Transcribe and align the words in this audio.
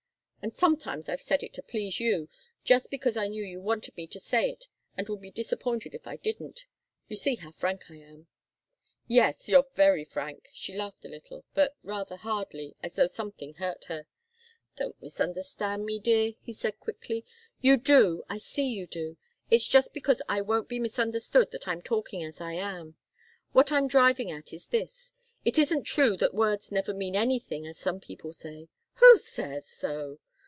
And 0.43 0.55
sometimes 0.55 1.07
I've 1.07 1.21
said 1.21 1.43
it 1.43 1.53
to 1.53 1.61
please 1.61 1.99
you, 1.99 2.27
just 2.63 2.89
because 2.89 3.15
I 3.15 3.27
knew 3.27 3.43
you 3.43 3.61
wanted 3.61 3.95
me 3.95 4.07
to 4.07 4.19
say 4.19 4.49
it 4.49 4.69
and 4.97 5.07
would 5.07 5.21
be 5.21 5.29
disappointed 5.29 5.93
if 5.93 6.07
I 6.07 6.15
didn't. 6.15 6.65
You 7.07 7.15
see 7.15 7.35
how 7.35 7.51
frank 7.51 7.91
I 7.91 7.97
am." 7.97 8.25
"Yes 9.07 9.47
you're 9.47 9.67
very 9.75 10.03
frank!" 10.03 10.49
She 10.51 10.75
laughed 10.75 11.05
a 11.05 11.09
little, 11.09 11.45
but 11.53 11.75
rather 11.83 12.15
hardly, 12.15 12.75
as 12.81 12.95
though 12.95 13.05
something 13.05 13.53
hurt 13.53 13.85
her. 13.85 14.07
"Don't 14.75 14.99
misunderstand 14.99 15.85
me, 15.85 15.99
dear," 15.99 16.33
he 16.41 16.53
said, 16.53 16.79
quickly. 16.79 17.23
"You 17.61 17.77
do 17.77 18.23
I 18.27 18.39
see 18.39 18.67
you 18.67 18.87
do. 18.87 19.17
It's 19.51 19.67
just 19.67 19.93
because 19.93 20.23
I 20.27 20.41
won't 20.41 20.67
be 20.67 20.79
misunderstood 20.79 21.51
that 21.51 21.67
I'm 21.67 21.83
talking 21.83 22.23
as 22.23 22.41
I 22.41 22.53
am. 22.53 22.95
What 23.51 23.71
I'm 23.71 23.87
driving 23.87 24.31
at 24.31 24.53
is 24.53 24.69
this. 24.69 25.13
It 25.45 25.59
isn't 25.59 25.83
true 25.83 26.17
that 26.17 26.33
words 26.33 26.71
never 26.71 26.95
mean 26.95 27.15
anything, 27.15 27.67
as 27.67 27.77
some 27.77 27.99
people 27.99 28.33
say" 28.33 28.69
"Who 28.95 29.19
says 29.19 29.67
so? 29.69 30.17